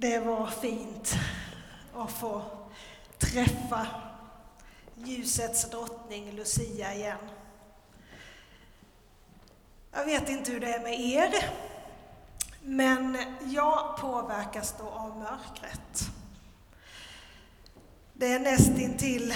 [0.00, 1.14] Det var fint
[1.94, 2.42] att få
[3.18, 3.86] träffa
[4.94, 7.18] ljusets drottning Lucia igen.
[9.92, 11.50] Jag vet inte hur det är med er,
[12.62, 16.10] men jag påverkas då av mörkret.
[18.12, 19.34] Det är nästintill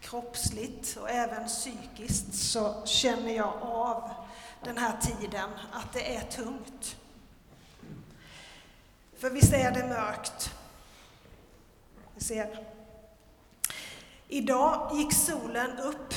[0.00, 4.10] kroppsligt och även psykiskt så känner jag av
[4.64, 6.96] den här tiden att det är tungt.
[9.20, 10.54] För visst är det mörkt?
[12.14, 12.66] Vi ser.
[14.28, 16.14] Idag gick solen upp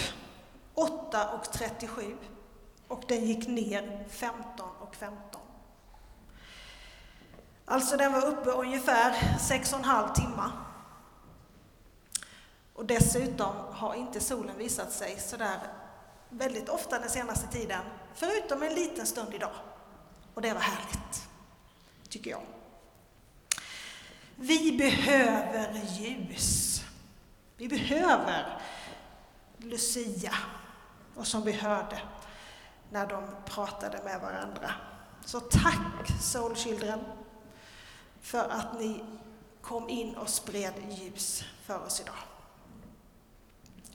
[0.76, 2.16] 8.37
[2.88, 4.34] och den gick ner 15.15.
[4.92, 5.42] 15.
[7.66, 10.52] Alltså den var uppe ungefär 6.5 timmar.
[12.74, 15.60] Och dessutom har inte solen visat sig sådär
[16.30, 17.82] väldigt ofta den senaste tiden,
[18.16, 19.56] förutom en liten stund idag.
[20.34, 21.28] Och det var härligt,
[22.10, 22.42] tycker jag.
[24.36, 26.82] Vi behöver ljus.
[27.58, 28.62] Vi behöver
[29.58, 30.34] Lucia,
[31.16, 32.02] och som vi hörde
[32.92, 34.72] när de pratade med varandra.
[35.26, 37.00] Så tack Soul Children
[38.22, 39.04] för att ni
[39.62, 42.16] kom in och spred ljus för oss idag.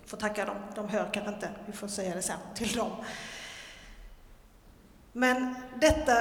[0.06, 2.90] Får tacka dem, de hör kanske inte, vi får säga det sen till dem.
[5.12, 6.14] Men detta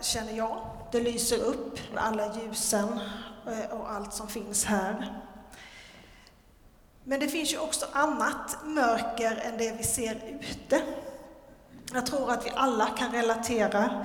[0.00, 3.00] känner jag, det lyser upp med alla ljusen
[3.46, 5.20] Eh, och allt som finns här.
[7.04, 10.82] Men det finns ju också annat mörker än det vi ser ute.
[11.92, 14.04] Jag tror att vi alla kan relatera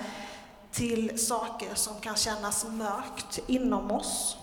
[0.71, 4.37] till saker som kan kännas mörkt inom oss.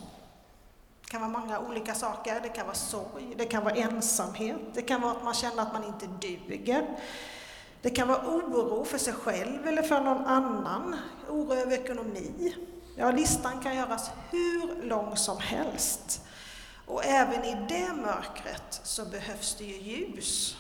[1.01, 2.41] Det kan vara många olika saker.
[2.43, 5.73] Det kan vara sorg, det kan vara ensamhet, det kan vara att man känner att
[5.73, 6.99] man inte duger.
[7.83, 10.97] Det kan vara oro för sig själv eller för någon annan,
[11.29, 12.55] oro över ekonomi.
[12.99, 16.23] Ja, listan kan göras hur lång som helst.
[16.87, 20.57] Och även i det mörkret så behövs det ju ljus.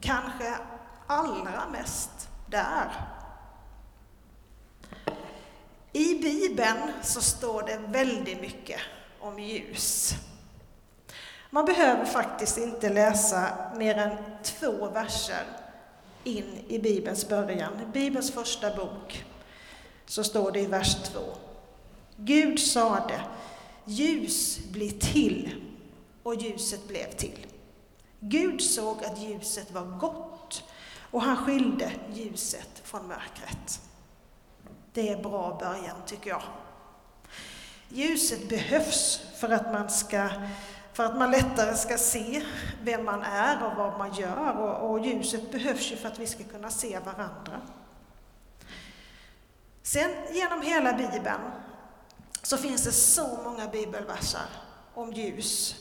[0.00, 0.58] Kanske
[1.06, 3.08] allra mest där.
[5.92, 8.80] I Bibeln så står det väldigt mycket
[9.20, 10.14] om ljus.
[11.50, 15.44] Man behöver faktiskt inte läsa mer än två verser
[16.24, 17.80] in i Bibelns början.
[17.82, 19.24] I Bibelns första bok
[20.06, 21.20] så står det i vers 2.
[22.20, 23.20] Gud sade,
[23.84, 25.64] ljus blir till,
[26.22, 27.46] och ljuset blev till.
[28.20, 30.64] Gud såg att ljuset var gott,
[31.10, 33.80] och han skilde ljuset från mörkret.
[34.92, 36.42] Det är bra början, tycker jag.
[37.88, 40.28] Ljuset behövs för att man ska
[40.92, 42.42] för att man lättare ska se
[42.82, 44.56] vem man är och vad man gör.
[44.58, 47.60] Och, och, ljuset behövs ju för att vi ska kunna se varandra.
[49.82, 51.40] Sen genom hela Bibeln
[52.42, 54.46] så finns det så många bibelverser
[54.94, 55.74] om ljus.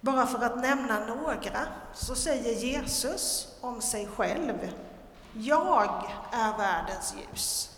[0.00, 4.72] Bara för att nämna några så säger Jesus om sig själv
[5.32, 7.70] Jag är världens ljus.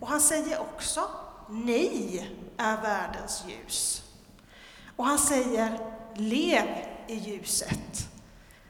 [0.00, 1.10] Och han säger också
[1.50, 4.02] Ni är världens ljus.
[4.96, 5.78] Och han säger
[6.14, 6.68] Lev
[7.06, 8.08] i ljuset.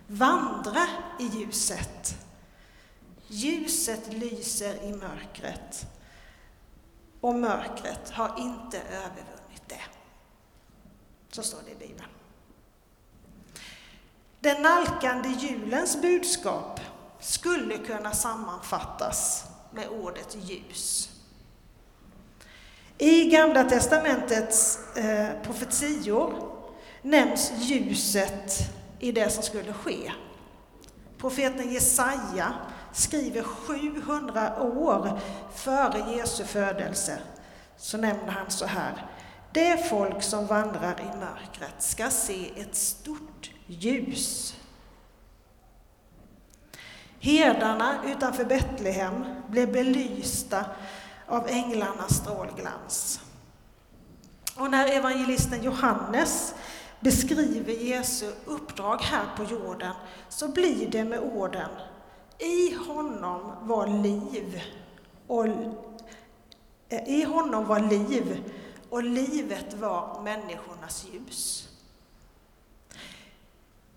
[0.07, 0.87] Vandra
[1.19, 2.15] i ljuset.
[3.27, 5.87] Ljuset lyser i mörkret
[7.21, 9.83] och mörkret har inte övervunnit det.
[11.31, 12.09] Så står det i Bibeln.
[14.41, 16.81] Den nalkande julens budskap
[17.21, 21.11] skulle kunna sammanfattas med ordet ljus.
[22.99, 26.53] I Gamla testamentets eh, profetior
[27.03, 28.53] nämns ljuset
[28.99, 30.13] i det som skulle ske.
[31.19, 32.55] Profeten Jesaja
[32.93, 35.21] skriver 700 år
[35.55, 37.19] före Jesu födelse,
[37.77, 39.07] så nämner han så här.
[39.53, 44.57] Det folk som vandrar i mörkret ska se ett stort ljus.
[47.21, 50.65] Herdarna utanför Betlehem blev belysta
[51.27, 53.21] av änglarnas strålglans.
[54.57, 56.55] Och när evangelisten Johannes
[57.01, 59.93] beskriver Jesu uppdrag här på jorden
[60.29, 61.69] så blir det med orden
[62.41, 64.63] i honom var liv
[65.27, 65.47] och
[66.89, 68.51] eh, i honom var liv
[68.91, 71.69] och livet var människornas ljus.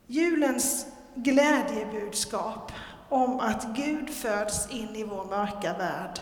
[0.07, 0.85] Julens
[1.15, 2.71] glädjebudskap
[3.09, 6.19] om att Gud föds in i vår mörka värld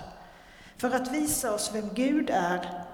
[0.77, 2.85] för att visa oss vem Gud är,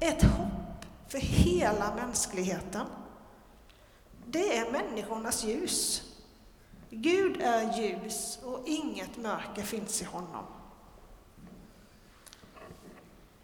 [0.00, 2.86] ett hopp för hela mänskligheten.
[4.26, 6.11] Det är människornas ljus.
[6.94, 10.44] Gud är ljus och inget mörker finns i honom.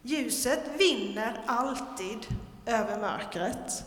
[0.03, 2.27] Ljuset vinner alltid
[2.67, 3.85] över mörkret.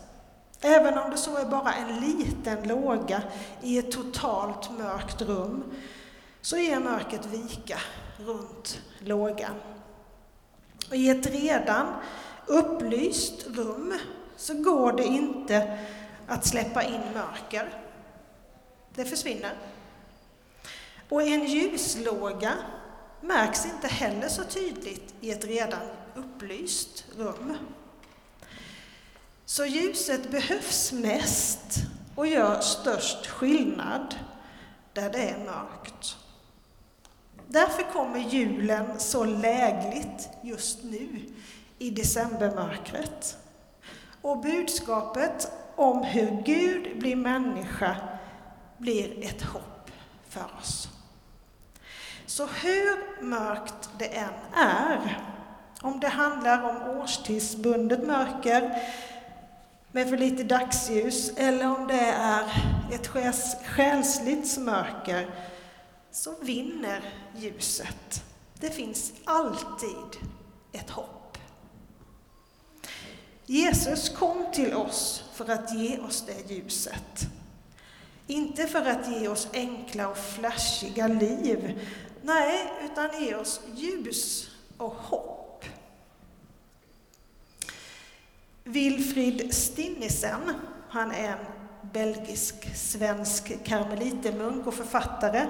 [0.60, 3.22] Även om det så är bara en liten låga
[3.62, 5.64] i ett totalt mörkt rum,
[6.40, 7.78] så ger mörkret vika
[8.18, 9.54] runt lågan.
[10.88, 11.86] Och I ett redan
[12.46, 13.98] upplyst rum
[14.36, 15.78] så går det inte
[16.26, 17.81] att släppa in mörker.
[18.94, 19.56] Det försvinner.
[21.08, 22.54] Och en ljuslåga
[23.20, 25.80] märks inte heller så tydligt i ett redan
[26.14, 27.56] upplyst rum.
[29.44, 31.76] Så ljuset behövs mest
[32.14, 34.14] och gör störst skillnad
[34.92, 36.16] där det är mörkt.
[37.48, 41.08] Därför kommer julen så lägligt just nu
[41.78, 43.36] i decembermörkret.
[44.22, 47.96] Och budskapet om hur Gud blir människa
[48.82, 49.90] blir ett hopp
[50.28, 50.88] för oss.
[52.26, 55.18] Så hur mörkt det än är,
[55.80, 58.82] om det handlar om årstidsbundet mörker
[59.92, 62.44] med för lite dagsljus eller om det är
[62.92, 63.06] ett
[63.66, 65.34] själsligt mörker,
[66.10, 67.02] så vinner
[67.36, 68.24] ljuset.
[68.60, 70.20] Det finns alltid
[70.72, 71.38] ett hopp.
[73.46, 77.28] Jesus kom till oss för att ge oss det ljuset.
[78.32, 81.80] Inte för att ge oss enkla och flashiga liv,
[82.22, 85.64] nej, utan ge oss ljus och hopp.
[88.64, 90.54] Wilfrid Stinnisen,
[90.88, 91.46] han är en
[91.92, 95.46] belgisk-svensk karmelitermunk och författare.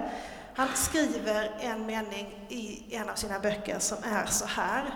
[0.54, 4.94] Han skriver en mening i en av sina böcker som är så här.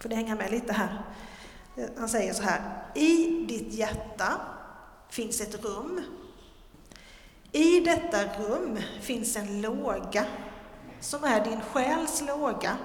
[0.00, 1.02] Får ni hänga med lite här?
[1.98, 2.60] Han säger så här.
[2.94, 4.40] I ditt hjärta
[5.10, 6.00] finns ett rum.
[7.52, 10.26] I detta rum finns en låga
[11.00, 12.76] som är din själs låga.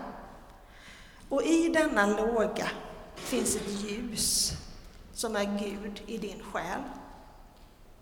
[1.30, 2.68] Och i denna låga
[3.16, 4.52] finns ett ljus
[5.14, 6.82] som är Gud i din själ.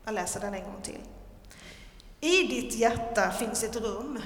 [0.05, 1.01] Jag läser den en gång till.
[2.21, 4.21] I ditt hjärta finns ett rum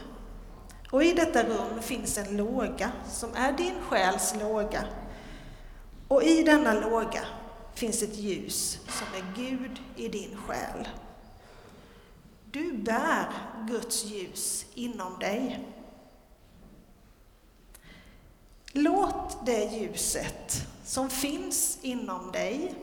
[0.91, 4.83] och i detta rum finns en låga som är din själs låga.
[6.07, 7.21] Och i denna låga
[7.73, 10.87] finns ett ljus som är Gud i din själ.
[12.51, 13.27] Du bär
[13.67, 15.67] Guds ljus inom dig.
[18.71, 22.75] Låt det ljuset som finns inom dig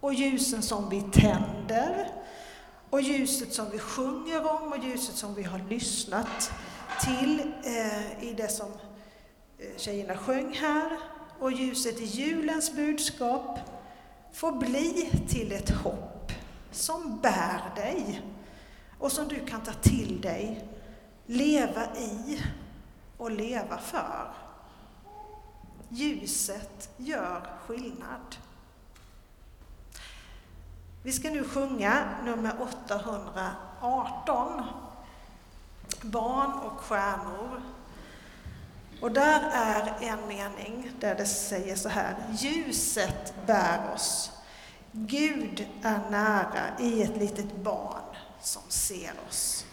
[0.00, 2.12] och ljusen som vi tänder
[2.90, 6.50] och ljuset som vi sjunger om och ljuset som vi har lyssnat
[7.04, 8.72] till eh, i det som
[9.58, 10.98] eh, tjejerna sjöng här
[11.38, 13.58] och ljuset i julens budskap
[14.32, 16.32] får bli till ett hopp
[16.70, 18.22] som bär dig
[18.98, 20.68] och som du kan ta till dig,
[21.26, 22.42] leva i
[23.16, 24.32] och leva för.
[25.88, 28.36] Ljuset gör skillnad.
[31.02, 34.62] Vi ska nu sjunga nummer 818,
[36.02, 37.62] Barn och stjärnor.
[39.00, 44.32] Och där är en mening där det säger så här, ljuset bär oss.
[44.92, 48.05] Gud är nära i ett litet barn
[48.42, 49.64] som ser oss.